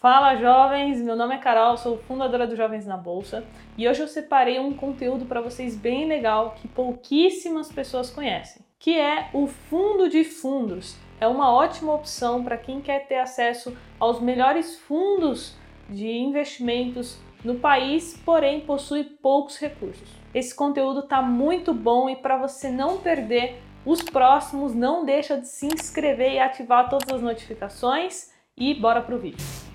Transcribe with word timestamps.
Fala 0.00 0.34
jovens, 0.34 0.98
meu 1.02 1.14
nome 1.14 1.34
é 1.34 1.38
Carol, 1.38 1.76
sou 1.76 1.98
fundadora 1.98 2.46
do 2.46 2.56
Jovens 2.56 2.86
na 2.86 2.96
Bolsa 2.96 3.44
e 3.76 3.86
hoje 3.86 4.00
eu 4.00 4.08
separei 4.08 4.58
um 4.58 4.72
conteúdo 4.72 5.26
para 5.26 5.42
vocês 5.42 5.76
bem 5.76 6.08
legal 6.08 6.54
que 6.56 6.66
pouquíssimas 6.66 7.70
pessoas 7.70 8.08
conhecem, 8.08 8.64
que 8.78 8.98
é 8.98 9.28
o 9.34 9.46
fundo 9.46 10.08
de 10.08 10.24
fundos. 10.24 10.96
É 11.20 11.28
uma 11.28 11.52
ótima 11.52 11.92
opção 11.92 12.42
para 12.42 12.56
quem 12.56 12.80
quer 12.80 13.06
ter 13.08 13.18
acesso 13.18 13.76
aos 13.98 14.22
melhores 14.22 14.78
fundos 14.78 15.54
de 15.86 16.10
investimentos 16.10 17.18
no 17.44 17.56
país, 17.56 18.18
porém 18.24 18.62
possui 18.62 19.04
poucos 19.04 19.58
recursos. 19.58 20.08
Esse 20.32 20.54
conteúdo 20.54 21.00
está 21.00 21.20
muito 21.20 21.74
bom 21.74 22.08
e 22.08 22.16
para 22.16 22.38
você 22.38 22.70
não 22.70 22.96
perder 22.96 23.60
os 23.84 24.00
próximos, 24.00 24.74
não 24.74 25.04
deixa 25.04 25.36
de 25.36 25.46
se 25.46 25.66
inscrever 25.66 26.32
e 26.32 26.38
ativar 26.38 26.88
todas 26.88 27.12
as 27.12 27.20
notificações 27.20 28.30
e 28.56 28.72
bora 28.72 29.02
pro 29.02 29.18
vídeo. 29.18 29.69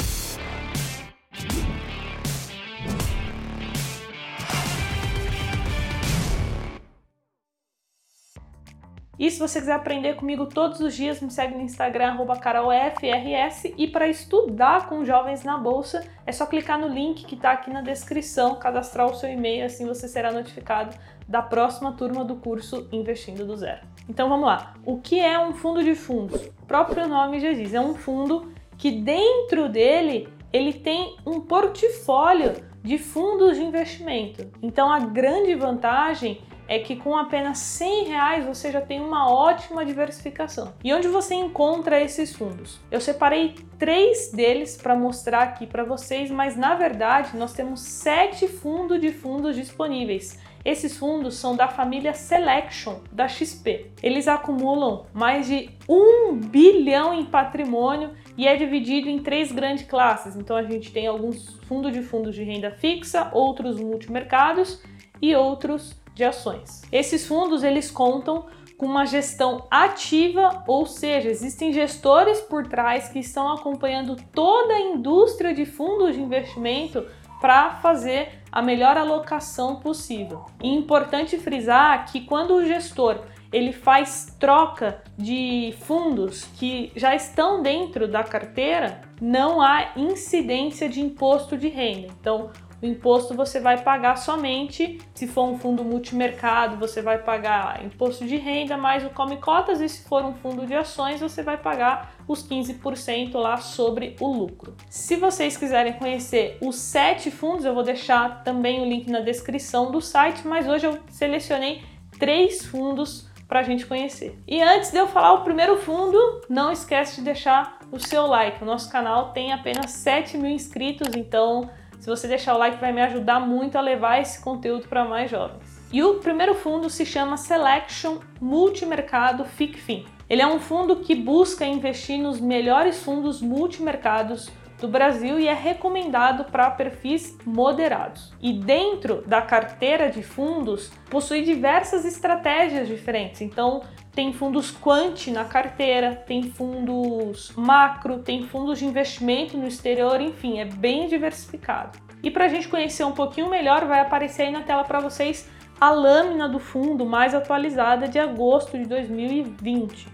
E 9.17 9.31
se 9.31 9.39
você 9.39 9.59
quiser 9.59 9.73
aprender 9.73 10.15
comigo 10.15 10.45
todos 10.45 10.79
os 10.79 10.95
dias, 10.95 11.21
me 11.21 11.31
segue 11.31 11.55
no 11.55 11.61
Instagram, 11.61 12.17
carolfrs. 12.41 13.73
E 13.77 13.87
para 13.87 14.07
estudar 14.07 14.89
com 14.89 15.05
jovens 15.05 15.43
na 15.43 15.57
bolsa, 15.57 16.05
é 16.25 16.31
só 16.31 16.45
clicar 16.45 16.79
no 16.79 16.87
link 16.87 17.25
que 17.25 17.35
está 17.35 17.51
aqui 17.51 17.71
na 17.71 17.81
descrição, 17.81 18.55
cadastrar 18.55 19.07
o 19.07 19.15
seu 19.15 19.29
e-mail, 19.29 19.65
assim 19.65 19.85
você 19.85 20.07
será 20.07 20.31
notificado 20.31 20.95
da 21.27 21.41
próxima 21.41 21.93
turma 21.93 22.23
do 22.23 22.35
curso 22.35 22.87
Investindo 22.91 23.45
do 23.45 23.55
Zero. 23.55 23.81
Então 24.07 24.29
vamos 24.29 24.45
lá. 24.45 24.73
O 24.85 24.99
que 24.99 25.19
é 25.19 25.39
um 25.39 25.53
fundo 25.53 25.83
de 25.83 25.95
fundos? 25.95 26.41
O 26.45 26.65
próprio 26.67 27.07
nome 27.07 27.39
já 27.39 27.53
diz, 27.53 27.73
é 27.73 27.79
um 27.79 27.95
fundo 27.95 28.51
que 28.77 28.91
dentro 28.91 29.69
dele 29.69 30.27
ele 30.51 30.73
tem 30.73 31.15
um 31.25 31.41
portfólio 31.41 32.53
de 32.83 32.97
fundos 32.97 33.57
de 33.57 33.63
investimento. 33.63 34.49
Então 34.61 34.91
a 34.91 34.99
grande 34.99 35.55
vantagem 35.55 36.41
é 36.67 36.79
que 36.79 36.95
com 36.95 37.15
apenas 37.15 37.57
100 37.59 38.05
reais 38.05 38.45
você 38.45 38.71
já 38.71 38.81
tem 38.81 39.01
uma 39.01 39.31
ótima 39.31 39.85
diversificação. 39.85 40.73
E 40.83 40.93
onde 40.93 41.07
você 41.07 41.35
encontra 41.35 42.01
esses 42.01 42.33
fundos? 42.33 42.79
Eu 42.91 42.99
separei 42.99 43.55
três 43.77 44.31
deles 44.31 44.77
para 44.77 44.95
mostrar 44.95 45.43
aqui 45.43 45.67
para 45.67 45.83
vocês, 45.83 46.31
mas 46.31 46.55
na 46.55 46.75
verdade 46.75 47.37
nós 47.37 47.53
temos 47.53 47.81
sete 47.81 48.47
fundos 48.47 48.99
de 48.99 49.11
fundos 49.11 49.55
disponíveis. 49.55 50.39
Esses 50.65 50.97
fundos 50.97 51.35
são 51.35 51.55
da 51.55 51.67
família 51.67 52.15
Selection 52.15 53.01
da 53.11 53.27
XP. 53.27 53.91
Eles 54.01 54.27
acumulam 54.27 55.05
mais 55.13 55.45
de 55.45 55.69
um 55.87 56.35
bilhão 56.35 57.13
em 57.13 57.23
patrimônio 57.23 58.15
e 58.35 58.47
é 58.47 58.55
dividido 58.55 59.07
em 59.07 59.19
três 59.19 59.51
grandes 59.51 59.85
classes. 59.85 60.35
Então 60.35 60.57
a 60.57 60.63
gente 60.63 60.91
tem 60.91 61.05
alguns 61.05 61.59
fundos 61.67 61.93
de 61.93 62.01
fundos 62.01 62.33
de 62.33 62.43
renda 62.43 62.71
fixa, 62.71 63.29
outros 63.31 63.79
multimercados 63.79 64.81
e 65.21 65.35
outros 65.35 65.95
de 66.15 66.23
ações. 66.23 66.81
Esses 66.91 67.27
fundos 67.27 67.63
eles 67.63 67.91
contam 67.91 68.45
com 68.77 68.85
uma 68.85 69.05
gestão 69.05 69.67
ativa, 69.69 70.63
ou 70.67 70.85
seja, 70.85 71.29
existem 71.29 71.71
gestores 71.71 72.41
por 72.41 72.67
trás 72.67 73.07
que 73.09 73.19
estão 73.19 73.51
acompanhando 73.51 74.15
toda 74.33 74.73
a 74.73 74.81
indústria 74.81 75.53
de 75.53 75.65
fundos 75.65 76.15
de 76.15 76.21
investimento 76.21 77.05
para 77.39 77.75
fazer 77.75 78.41
a 78.51 78.61
melhor 78.61 78.97
alocação 78.97 79.77
possível. 79.77 80.45
E 80.61 80.69
importante 80.69 81.37
frisar 81.37 82.05
que 82.11 82.21
quando 82.21 82.55
o 82.55 82.65
gestor 82.65 83.19
ele 83.51 83.71
faz 83.71 84.35
troca 84.37 85.01
de 85.17 85.73
fundos 85.81 86.43
que 86.57 86.91
já 86.95 87.15
estão 87.15 87.61
dentro 87.61 88.07
da 88.07 88.23
carteira, 88.23 89.01
não 89.21 89.61
há 89.61 89.91
incidência 89.95 90.89
de 90.89 90.99
imposto 90.99 91.55
de 91.55 91.69
renda. 91.69 92.07
Então, 92.19 92.49
o 92.85 92.87
imposto 92.87 93.33
você 93.33 93.59
vai 93.59 93.81
pagar 93.81 94.15
somente 94.17 94.99
se 95.13 95.27
for 95.27 95.45
um 95.45 95.57
fundo 95.57 95.83
multimercado, 95.83 96.77
você 96.77 97.01
vai 97.01 97.17
pagar 97.17 97.83
imposto 97.83 98.25
de 98.25 98.37
renda 98.37 98.77
mais 98.77 99.03
o 99.03 99.09
come 99.09 99.37
cotas 99.37 99.81
e 99.81 99.89
se 99.89 100.07
for 100.07 100.23
um 100.23 100.33
fundo 100.33 100.65
de 100.65 100.75
ações, 100.75 101.19
você 101.19 101.41
vai 101.41 101.57
pagar 101.57 102.13
os 102.27 102.47
15% 102.47 103.33
lá 103.35 103.57
sobre 103.57 104.15
o 104.19 104.27
lucro. 104.27 104.75
Se 104.89 105.15
vocês 105.15 105.57
quiserem 105.57 105.93
conhecer 105.93 106.57
os 106.61 106.75
sete 106.75 107.31
fundos, 107.31 107.65
eu 107.65 107.73
vou 107.73 107.83
deixar 107.83 108.43
também 108.43 108.81
o 108.81 108.85
link 108.85 109.09
na 109.09 109.19
descrição 109.19 109.91
do 109.91 109.99
site, 109.99 110.47
mas 110.47 110.67
hoje 110.67 110.85
eu 110.85 110.99
selecionei 111.09 111.83
três 112.19 112.65
fundos 112.65 113.27
para 113.47 113.59
a 113.59 113.63
gente 113.63 113.85
conhecer. 113.85 114.39
E 114.47 114.61
antes 114.61 114.91
de 114.91 114.97
eu 114.97 115.07
falar 115.07 115.33
o 115.33 115.43
primeiro 115.43 115.77
fundo, 115.77 116.41
não 116.49 116.71
esquece 116.71 117.17
de 117.17 117.21
deixar 117.21 117.79
o 117.91 117.99
seu 117.99 118.25
like. 118.25 118.61
O 118.61 118.65
nosso 118.65 118.91
canal 118.91 119.31
tem 119.31 119.53
apenas 119.53 119.91
7 119.91 120.37
mil 120.37 120.51
inscritos, 120.51 121.15
então 121.15 121.69
se 121.99 122.09
você 122.09 122.27
deixar 122.27 122.55
o 122.55 122.57
like, 122.57 122.79
vai 122.79 122.91
me 122.91 123.01
ajudar 123.01 123.39
muito 123.39 123.77
a 123.77 123.81
levar 123.81 124.21
esse 124.21 124.41
conteúdo 124.41 124.87
para 124.87 125.05
mais 125.05 125.29
jovens. 125.29 125.83
E 125.91 126.03
o 126.03 126.15
primeiro 126.15 126.55
fundo 126.55 126.89
se 126.89 127.05
chama 127.05 127.37
Selection 127.37 128.17
Multimercado 128.41 129.45
FICFIN. 129.45 130.05
Ele 130.29 130.41
é 130.41 130.47
um 130.47 130.59
fundo 130.59 130.97
que 130.97 131.15
busca 131.15 131.65
investir 131.65 132.17
nos 132.17 132.39
melhores 132.39 133.03
fundos 133.03 133.41
multimercados 133.41 134.51
do 134.79 134.87
Brasil 134.87 135.39
e 135.39 135.47
é 135.47 135.53
recomendado 135.53 136.45
para 136.45 136.69
perfis 136.71 137.37
moderados. 137.45 138.33
E 138.41 138.51
dentro 138.51 139.23
da 139.25 139.41
carteira 139.41 140.09
de 140.09 140.21
fundos 140.21 140.91
possui 141.09 141.43
diversas 141.43 142.05
estratégias 142.05 142.87
diferentes. 142.87 143.41
Então, 143.41 143.81
tem 144.15 144.31
fundos 144.31 144.71
quant 144.71 145.27
na 145.27 145.43
carteira, 145.43 146.15
tem 146.15 146.43
fundos 146.43 147.51
macro, 147.55 148.19
tem 148.19 148.47
fundos 148.47 148.79
de 148.79 148.85
investimento 148.85 149.57
no 149.57 149.67
exterior, 149.67 150.21
enfim, 150.21 150.59
é 150.59 150.65
bem 150.65 151.07
diversificado. 151.07 151.99
E 152.23 152.31
para 152.31 152.45
a 152.45 152.47
gente 152.47 152.69
conhecer 152.69 153.03
um 153.03 153.11
pouquinho 153.11 153.49
melhor, 153.49 153.83
vai 153.85 153.99
aparecer 153.99 154.43
aí 154.43 154.53
na 154.53 154.61
tela 154.61 154.85
para 154.85 155.01
vocês 155.01 155.51
a 155.79 155.91
lâmina 155.91 156.47
do 156.47 156.59
fundo 156.59 157.05
mais 157.05 157.35
atualizada 157.35 158.07
de 158.07 158.17
agosto 158.17 158.77
de 158.77 158.85
2020. 158.85 160.07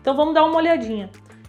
Então 0.00 0.14
vamos 0.14 0.34
dar 0.34 0.44
uma 0.44 0.58
olhadinha. 0.58 1.08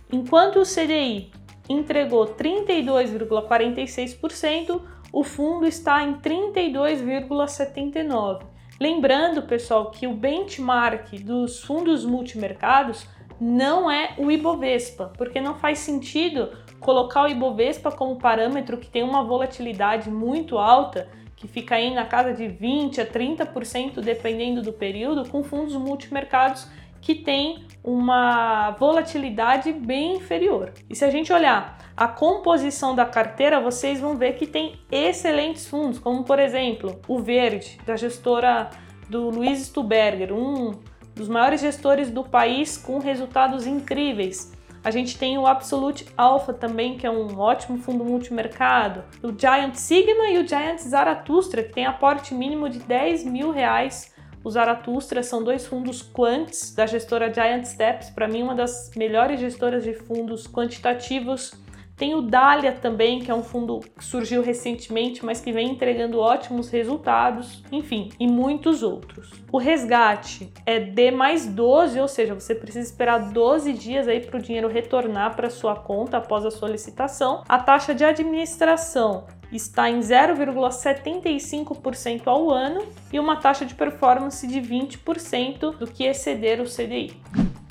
Enquanto 0.10 0.62
o 0.62 0.64
CDI 0.64 1.30
entregou 1.68 2.26
32,46%, 2.26 4.82
o 5.12 5.26
fundo 5.26 5.68
está 5.68 6.02
em 6.04 6.14
32,79%. 6.14 8.56
Lembrando, 8.80 9.42
pessoal, 9.42 9.90
que 9.90 10.06
o 10.06 10.14
benchmark 10.14 11.12
dos 11.24 11.62
fundos 11.62 12.06
multimercados 12.06 13.08
não 13.40 13.90
é 13.90 14.14
o 14.18 14.32
Ibovespa, 14.32 15.12
porque 15.18 15.42
não 15.42 15.56
faz 15.56 15.80
sentido 15.80 16.52
colocar 16.80 17.24
o 17.24 17.28
Ibovespa 17.28 17.92
como 17.92 18.18
parâmetro 18.18 18.78
que 18.78 18.88
tem 18.88 19.02
uma 19.02 19.24
volatilidade 19.24 20.12
muito 20.12 20.60
alta, 20.60 21.10
que 21.36 21.48
fica 21.48 21.76
aí 21.76 21.94
na 21.94 22.06
casa 22.06 22.34
de 22.34 22.48
20 22.48 23.02
a 23.02 23.06
30% 23.06 24.00
dependendo 24.00 24.62
do 24.62 24.74
período, 24.74 25.28
com 25.28 25.44
fundos 25.44 25.76
multimercados 25.76 26.68
que 27.02 27.16
tem 27.16 27.66
uma 27.84 28.72
volatilidade 28.72 29.72
bem 29.72 30.18
inferior. 30.18 30.74
E 30.90 30.96
se 30.96 31.06
a 31.06 31.10
gente 31.10 31.32
olhar 31.32 31.78
a 31.96 32.08
composição 32.08 32.94
da 32.94 33.06
carteira, 33.06 33.62
vocês 33.62 34.00
vão 34.00 34.16
ver 34.16 34.34
que 34.34 34.46
tem 34.46 34.80
excelentes 34.92 35.68
fundos, 35.68 35.98
como 35.98 36.24
por 36.24 36.38
exemplo 36.38 37.00
o 37.08 37.20
Verde, 37.20 37.80
da 37.86 37.96
gestora 37.96 38.70
do 39.10 39.30
Luiz 39.30 39.60
Stuberger, 39.68 40.34
um 40.34 40.74
dos 41.16 41.28
maiores 41.28 41.62
gestores 41.62 42.12
do 42.12 42.24
país 42.24 42.78
com 42.78 43.00
resultados 43.00 43.66
incríveis. 43.66 44.54
A 44.84 44.92
gente 44.92 45.18
tem 45.18 45.38
o 45.38 45.48
Absolute 45.48 46.06
Alpha 46.16 46.54
também, 46.54 46.98
que 46.98 47.06
é 47.06 47.12
um 47.12 47.40
ótimo 47.40 47.78
fundo 47.78 48.06
multimercado. 48.06 49.04
O 49.24 49.38
Giant 49.38 49.76
Sigma 49.76 50.30
e 50.30 50.38
o 50.38 50.48
Giant 50.48 50.80
Zaratustra, 50.80 51.64
que 51.64 51.74
tem 51.74 51.86
aporte 51.86 52.34
mínimo 52.34 52.70
de 52.70 52.80
10 52.80 53.26
mil 53.26 53.52
reais 53.52 54.14
o 54.48 54.50
Zaratustra 54.50 55.22
são 55.22 55.44
dois 55.44 55.66
fundos 55.66 56.02
quants 56.02 56.74
da 56.74 56.86
gestora 56.86 57.32
Giant 57.34 57.66
Steps, 57.66 58.10
para 58.10 58.30
mim 58.30 58.44
uma 58.44 58.56
das 58.56 58.92
melhores 58.96 59.42
gestoras 59.42 59.84
de 59.84 59.94
fundos 59.94 60.48
quantitativos. 60.48 61.52
Tem 61.98 62.16
o 62.16 62.22
Dália 62.22 62.72
também, 62.72 63.20
que 63.20 63.30
é 63.30 63.34
um 63.34 63.44
fundo 63.44 63.82
que 63.98 64.06
surgiu 64.06 64.42
recentemente, 64.42 65.26
mas 65.26 65.42
que 65.42 65.52
vem 65.52 65.72
entregando 65.72 66.20
ótimos 66.20 66.70
resultados, 66.70 67.62
enfim, 67.74 68.08
e 68.18 68.26
muitos 68.26 68.84
outros. 68.84 69.34
O 69.52 69.58
resgate 69.58 70.50
é 70.66 70.80
D 70.80 71.12
mais 71.12 71.46
12, 71.46 72.00
ou 72.00 72.08
seja, 72.08 72.34
você 72.34 72.56
precisa 72.56 72.88
esperar 72.88 73.34
12 73.34 73.74
dias 73.74 74.08
aí 74.08 74.22
para 74.22 74.40
o 74.40 74.42
dinheiro 74.42 74.70
retornar 74.70 75.36
para 75.36 75.50
sua 75.50 75.76
conta 75.76 76.18
após 76.18 76.46
a 76.46 76.52
solicitação. 76.52 77.44
A 77.50 77.60
taxa 77.60 77.94
de 77.94 78.06
administração 78.06 79.26
está 79.52 79.90
em 79.90 80.00
0,75% 80.00 82.28
ao 82.28 82.52
ano 82.52 82.86
e 83.12 83.20
uma 83.20 83.38
taxa 83.38 83.66
de 83.66 83.74
performance 83.74 84.46
de 84.46 84.62
20% 84.62 85.78
do 85.78 85.88
que 85.88 86.04
exceder 86.04 86.62
o 86.62 86.66
CDI. 86.66 87.20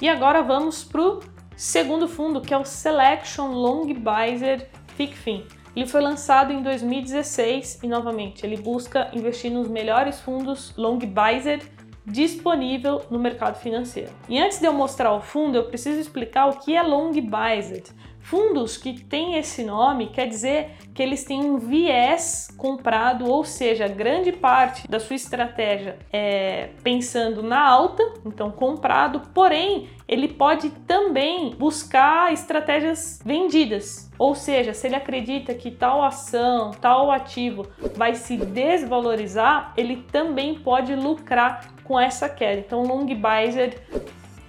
E 0.01 0.09
agora 0.09 0.43
vamos 0.43 0.83
para 0.85 1.03
o 1.03 1.21
segundo 1.57 2.09
fundo, 2.09 2.41
que 2.41 2.55
é 2.55 2.59
o 2.59 2.65
Selection 2.65 3.49
Long 3.49 3.93
Bizer 3.95 4.71
FICFIN. 4.97 5.45
Ele 5.75 5.87
foi 5.87 6.01
lançado 6.01 6.53
em 6.53 6.63
2016 6.63 7.81
e, 7.83 7.87
novamente, 7.87 8.47
ele 8.47 8.57
busca 8.57 9.11
investir 9.13 9.51
nos 9.51 9.69
melhores 9.69 10.21
fundos 10.21 10.73
Long 10.77 10.99
Bizer 10.99 11.61
disponível 12.07 13.05
no 13.11 13.19
mercado 13.19 13.59
financeiro. 13.59 14.13
E 14.29 14.39
antes 14.39 14.61
de 14.61 14.67
eu 14.67 14.73
mostrar 14.73 15.13
o 15.13 15.21
fundo, 15.21 15.59
eu 15.59 15.65
preciso 15.65 15.99
explicar 15.99 16.47
o 16.47 16.61
que 16.61 16.75
é 16.75 16.83
long 16.83 17.11
biased. 17.11 17.91
Fundos 18.27 18.77
que 18.77 19.05
têm 19.05 19.37
esse 19.37 19.63
nome 19.63 20.09
quer 20.09 20.27
dizer 20.27 20.73
que 20.93 21.01
eles 21.01 21.23
têm 21.23 21.45
um 21.45 21.59
viés 21.59 22.49
comprado, 22.57 23.31
ou 23.31 23.45
seja, 23.45 23.87
grande 23.87 24.33
parte 24.33 24.89
da 24.89 24.99
sua 24.99 25.15
estratégia 25.15 25.97
é 26.13 26.71
pensando 26.83 27.41
na 27.41 27.65
alta, 27.65 28.03
então 28.25 28.51
comprado, 28.51 29.23
porém 29.33 29.89
ele 30.09 30.27
pode 30.27 30.71
também 30.71 31.51
buscar 31.51 32.33
estratégias 32.33 33.21
vendidas. 33.25 34.11
Ou 34.19 34.35
seja, 34.35 34.75
se 34.75 34.89
ele 34.89 34.97
acredita 34.97 35.55
que 35.55 35.71
tal 35.71 36.03
ação, 36.03 36.73
tal 36.73 37.13
ativo 37.13 37.65
vai 37.95 38.17
se 38.17 38.37
desvalorizar, 38.37 39.73
ele 39.77 40.05
também 40.11 40.59
pode 40.59 40.97
lucrar 40.97 41.77
com 41.85 41.99
essa 41.99 42.29
queda. 42.29 42.59
Então, 42.59 42.83
long 42.83 43.07
biased 43.07 43.77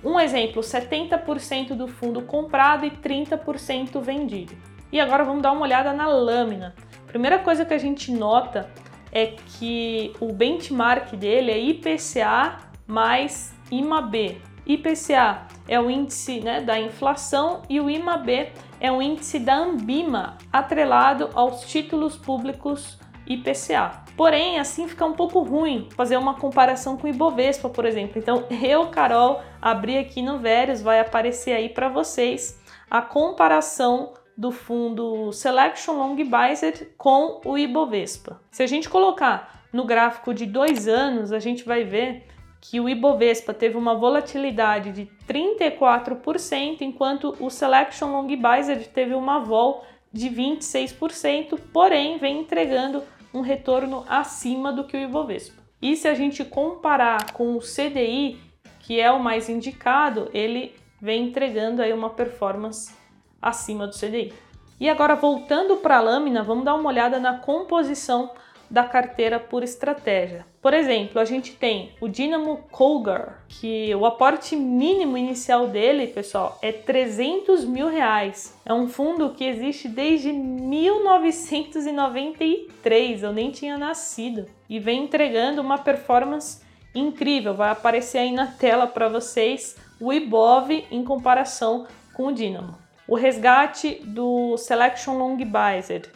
um 0.08 0.20
exemplo, 0.20 0.62
70% 0.62 1.76
do 1.76 1.88
fundo 1.88 2.22
comprado 2.22 2.86
e 2.86 2.92
30% 2.92 4.02
vendido. 4.02 4.56
E 4.92 5.00
agora 5.00 5.24
vamos 5.24 5.42
dar 5.42 5.52
uma 5.52 5.64
olhada 5.64 5.92
na 5.92 6.08
lâmina. 6.08 6.74
Primeira 7.06 7.40
coisa 7.40 7.66
que 7.66 7.74
a 7.74 7.78
gente 7.78 8.12
nota 8.12 8.70
é 9.12 9.28
que 9.28 10.14
o 10.20 10.32
benchmark 10.32 11.14
dele 11.16 11.52
é 11.52 11.60
IPCA 11.60 12.58
mais 12.86 13.54
IMAB. 13.70 14.42
IPCA 14.66 15.48
é 15.68 15.80
o 15.80 15.90
índice 15.90 16.40
né, 16.40 16.62
da 16.62 16.80
inflação 16.80 17.62
e 17.70 17.80
o 17.80 17.90
IMAB 17.90 18.52
é 18.80 18.92
o 18.92 19.02
índice 19.02 19.40
da 19.40 19.58
Ambima, 19.58 20.38
atrelado 20.52 21.30
aos 21.34 21.62
títulos 21.62 22.16
públicos 22.16 22.98
IPCA. 23.26 24.07
Porém, 24.18 24.58
assim 24.58 24.88
fica 24.88 25.06
um 25.06 25.14
pouco 25.14 25.42
ruim 25.42 25.88
fazer 25.96 26.18
uma 26.18 26.34
comparação 26.34 26.98
com 26.98 27.06
o 27.06 27.10
Ibovespa, 27.10 27.70
por 27.70 27.86
exemplo. 27.86 28.18
Então, 28.18 28.46
eu, 28.64 28.88
Carol, 28.88 29.42
abri 29.62 29.96
aqui 29.96 30.24
no 30.24 30.40
Verius, 30.40 30.82
vai 30.82 31.00
aparecer 31.00 31.52
aí 31.52 31.70
para 31.70 31.88
vocês 31.88 32.60
a 32.90 33.00
comparação 33.00 34.14
do 34.36 34.52
fundo 34.52 35.32
Selection 35.32 35.94
Long 35.94 36.16
Biased 36.16 36.90
com 36.98 37.42
o 37.46 37.58
Ibovespa. 37.60 38.42
Se 38.50 38.64
a 38.64 38.68
gente 38.68 38.90
colocar 38.90 39.66
no 39.72 39.86
gráfico 39.86 40.34
de 40.34 40.48
dois 40.48 40.88
anos, 40.88 41.32
a 41.32 41.38
gente 41.38 41.64
vai 41.64 41.84
ver 41.84 42.26
que 42.60 42.80
o 42.80 42.90
Ibovespa 42.90 43.54
teve 43.54 43.78
uma 43.78 43.94
volatilidade 43.94 44.92
de 44.92 45.08
34%, 45.28 46.82
enquanto 46.82 47.36
o 47.40 47.52
Selection 47.52 48.12
Long 48.12 48.28
Biased 48.28 48.90
teve 48.90 49.14
uma 49.14 49.40
vol 49.40 49.86
de 50.12 50.28
26%, 50.30 51.60
porém 51.72 52.18
vem 52.18 52.40
entregando 52.40 53.04
um 53.34 53.42
retorno 53.42 54.06
acima 54.08 54.72
do 54.72 54.84
que 54.84 54.98
o 54.98 55.00
Ibovespa. 55.00 55.62
E 55.82 55.96
se 55.96 56.08
a 56.08 56.14
gente 56.14 56.44
comparar 56.44 57.34
com 57.34 57.56
o 57.56 57.60
CDI, 57.60 58.40
que 58.80 59.00
é 59.00 59.12
o 59.12 59.20
mais 59.20 59.50
indicado, 59.50 60.30
ele 60.34 60.76
vem 61.02 61.28
entregando 61.28 61.82
aí 61.82 61.94
uma 61.94 62.10
performance 62.10 62.96
acima 63.42 63.86
do 63.86 63.98
CDI. 63.98 64.34
E 64.80 64.90
agora 64.90 65.16
voltando 65.16 65.78
para 65.78 65.98
a 65.98 66.02
lâmina, 66.02 66.44
vamos 66.44 66.66
dar 66.66 66.76
uma 66.76 66.90
olhada 66.90 67.20
na 67.20 67.38
composição 67.38 68.32
da 68.70 68.84
carteira 68.84 69.40
por 69.40 69.64
estratégia. 69.64 70.46
Por 70.62 70.74
exemplo, 70.74 71.22
a 71.22 71.26
gente 71.26 71.54
tem 71.54 71.92
o 72.02 72.08
Dynamo 72.08 72.58
Colgar, 72.72 73.44
que 73.48 73.94
o 73.96 74.04
aporte 74.06 74.56
mínimo 74.56 75.18
inicial 75.18 75.68
dele, 75.68 76.08
pessoal, 76.08 76.58
é 76.62 76.72
300 76.72 77.66
mil 77.66 77.88
reais. 77.88 78.56
É 78.66 78.74
um 78.74 78.90
fundo 78.90 79.30
que 79.30 79.46
existe 79.46 79.88
desde 79.88 80.34
1993, 80.34 83.22
eu 83.24 83.32
nem 83.32 83.52
tinha 83.52 83.78
nascido, 83.78 84.48
e 84.70 84.80
vem 84.80 85.04
entregando 85.04 85.62
uma 85.62 85.78
performance 85.78 86.66
incrível. 86.94 87.54
Vai 87.54 87.70
aparecer 87.70 88.18
aí 88.18 88.32
na 88.32 88.48
tela 88.48 88.88
para 88.88 89.08
vocês 89.08 89.78
o 90.00 90.12
IBOV 90.12 90.86
em 90.92 91.04
comparação 91.04 91.88
com 92.14 92.28
o 92.28 92.34
Dynamo. 92.34 92.76
O 93.08 93.16
resgate 93.16 94.02
do 94.04 94.58
Selection 94.58 95.18
Long 95.18 95.38
Biased 95.38 96.10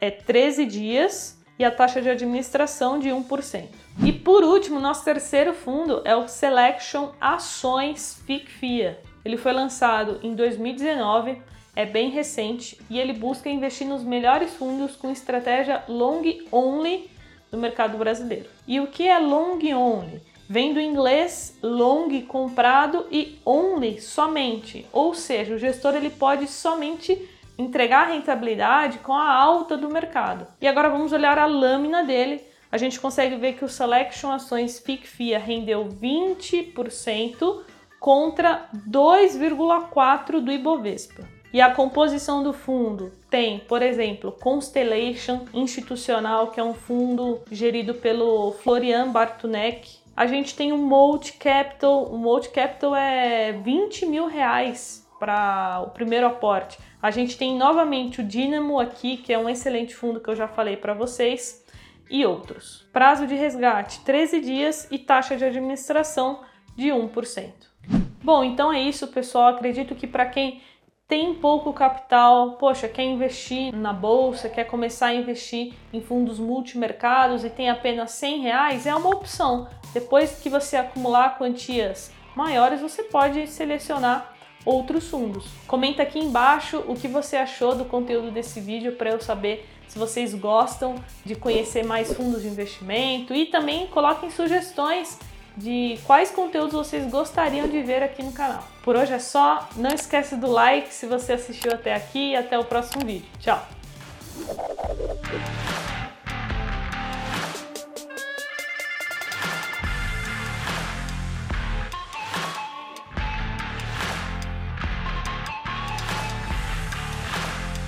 é 0.00 0.10
13 0.10 0.66
dias 0.66 1.40
e 1.62 1.64
a 1.64 1.70
taxa 1.70 2.02
de 2.02 2.10
administração 2.10 2.98
de 2.98 3.08
1%. 3.08 3.68
E 4.04 4.12
por 4.12 4.42
último, 4.42 4.80
nosso 4.80 5.04
terceiro 5.04 5.54
fundo 5.54 6.02
é 6.04 6.16
o 6.16 6.26
Selection 6.26 7.10
Ações 7.20 8.20
FICFIA. 8.26 8.98
Ele 9.24 9.36
foi 9.36 9.52
lançado 9.52 10.18
em 10.24 10.34
2019, 10.34 11.40
é 11.76 11.86
bem 11.86 12.10
recente 12.10 12.76
e 12.90 12.98
ele 12.98 13.12
busca 13.12 13.48
investir 13.48 13.86
nos 13.86 14.02
melhores 14.02 14.52
fundos 14.54 14.96
com 14.96 15.12
estratégia 15.12 15.84
long 15.88 16.22
only 16.50 17.08
no 17.52 17.58
mercado 17.58 17.96
brasileiro. 17.96 18.50
E 18.66 18.80
o 18.80 18.88
que 18.88 19.06
é 19.06 19.20
long 19.20 19.60
only? 19.72 20.20
Vem 20.48 20.74
do 20.74 20.80
inglês 20.80 21.56
long 21.62 22.08
comprado 22.22 23.06
e 23.08 23.38
only 23.46 24.00
somente, 24.00 24.84
ou 24.92 25.14
seja, 25.14 25.54
o 25.54 25.58
gestor 25.58 25.94
ele 25.94 26.10
pode 26.10 26.48
somente 26.48 27.16
entregar 27.62 28.08
rentabilidade 28.08 28.98
com 28.98 29.12
a 29.12 29.32
alta 29.32 29.76
do 29.76 29.88
mercado. 29.88 30.46
E 30.60 30.66
agora 30.66 30.90
vamos 30.90 31.12
olhar 31.12 31.38
a 31.38 31.46
lâmina 31.46 32.04
dele. 32.04 32.42
A 32.70 32.78
gente 32.78 32.98
consegue 32.98 33.36
ver 33.36 33.54
que 33.54 33.64
o 33.64 33.68
Selection 33.68 34.30
Ações 34.30 34.78
FICFIA 34.78 35.38
rendeu 35.38 35.86
20% 35.88 37.62
contra 38.00 38.68
2,4% 38.88 40.40
do 40.40 40.50
Ibovespa. 40.50 41.22
E 41.52 41.60
a 41.60 41.70
composição 41.74 42.42
do 42.42 42.54
fundo 42.54 43.12
tem, 43.28 43.58
por 43.60 43.82
exemplo, 43.82 44.32
Constellation 44.32 45.42
Institucional, 45.52 46.46
que 46.50 46.58
é 46.58 46.64
um 46.64 46.72
fundo 46.72 47.42
gerido 47.50 47.92
pelo 47.94 48.52
Florian 48.52 49.12
Bartunek. 49.12 49.98
A 50.16 50.26
gente 50.26 50.56
tem 50.56 50.72
o 50.72 50.78
Multi 50.78 51.34
Capital, 51.34 52.04
o 52.04 52.16
Multi 52.16 52.48
Capital 52.48 52.96
é 52.96 53.52
20 53.52 54.06
mil 54.06 54.26
reais 54.26 55.01
para 55.22 55.80
o 55.86 55.90
primeiro 55.90 56.26
aporte. 56.26 56.76
A 57.00 57.12
gente 57.12 57.38
tem 57.38 57.56
novamente 57.56 58.20
o 58.20 58.24
Dynamo 58.24 58.80
aqui, 58.80 59.16
que 59.16 59.32
é 59.32 59.38
um 59.38 59.48
excelente 59.48 59.94
fundo 59.94 60.18
que 60.18 60.28
eu 60.28 60.34
já 60.34 60.48
falei 60.48 60.76
para 60.76 60.94
vocês, 60.94 61.64
e 62.10 62.26
outros. 62.26 62.84
Prazo 62.92 63.24
de 63.24 63.36
resgate 63.36 64.00
13 64.00 64.40
dias 64.40 64.88
e 64.90 64.98
taxa 64.98 65.36
de 65.36 65.44
administração 65.44 66.40
de 66.74 66.88
1%. 66.88 67.52
Bom, 68.20 68.42
então 68.42 68.72
é 68.72 68.80
isso, 68.80 69.06
pessoal. 69.06 69.50
Acredito 69.50 69.94
que 69.94 70.08
para 70.08 70.26
quem 70.26 70.60
tem 71.06 71.32
pouco 71.34 71.72
capital, 71.72 72.54
poxa, 72.54 72.88
quer 72.88 73.04
investir 73.04 73.72
na 73.72 73.92
bolsa, 73.92 74.48
quer 74.48 74.64
começar 74.64 75.06
a 75.06 75.14
investir 75.14 75.72
em 75.92 76.00
fundos 76.00 76.40
multimercados 76.40 77.44
e 77.44 77.50
tem 77.50 77.70
apenas 77.70 78.10
100 78.10 78.40
reais, 78.40 78.86
é 78.88 78.94
uma 78.94 79.10
opção. 79.10 79.68
Depois 79.94 80.40
que 80.40 80.48
você 80.50 80.76
acumular 80.76 81.38
quantias 81.38 82.12
maiores, 82.34 82.80
você 82.80 83.04
pode 83.04 83.46
selecionar 83.46 84.31
outros 84.64 85.08
fundos. 85.08 85.46
Comenta 85.66 86.02
aqui 86.02 86.18
embaixo 86.18 86.82
o 86.86 86.94
que 86.94 87.08
você 87.08 87.36
achou 87.36 87.74
do 87.74 87.84
conteúdo 87.84 88.30
desse 88.30 88.60
vídeo 88.60 88.92
para 88.92 89.10
eu 89.10 89.20
saber 89.20 89.68
se 89.88 89.98
vocês 89.98 90.34
gostam 90.34 90.94
de 91.24 91.34
conhecer 91.34 91.84
mais 91.84 92.12
fundos 92.12 92.42
de 92.42 92.48
investimento 92.48 93.34
e 93.34 93.46
também 93.46 93.86
coloquem 93.88 94.30
sugestões 94.30 95.18
de 95.56 95.98
quais 96.06 96.30
conteúdos 96.30 96.72
vocês 96.72 97.10
gostariam 97.10 97.68
de 97.68 97.82
ver 97.82 98.02
aqui 98.02 98.22
no 98.22 98.32
canal. 98.32 98.66
Por 98.82 98.96
hoje 98.96 99.12
é 99.12 99.18
só, 99.18 99.68
não 99.76 99.90
esquece 99.90 100.36
do 100.36 100.50
like 100.50 100.92
se 100.92 101.06
você 101.06 101.34
assistiu 101.34 101.72
até 101.72 101.94
aqui 101.94 102.30
e 102.30 102.36
até 102.36 102.58
o 102.58 102.64
próximo 102.64 103.04
vídeo. 103.04 103.28
Tchau! 103.38 103.66